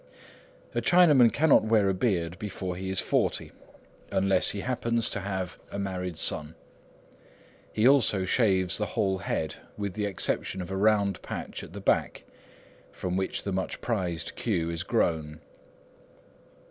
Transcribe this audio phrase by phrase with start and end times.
[0.73, 3.51] A Chinaman cannot wear a beard before he is forty,
[4.11, 6.55] unless he happens to have a married son.
[7.71, 11.81] He also shaves the whole head with the exception of a round patch at the
[11.81, 12.23] back,
[12.91, 15.39] from which the much prized queue is grown.